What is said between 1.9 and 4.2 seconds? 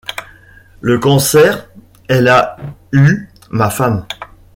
elle a eu, ma femme!